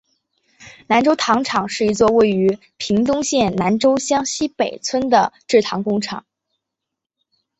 [0.87, 6.25] 南州糖厂是一座位于屏东县南州乡溪北村的制糖工厂。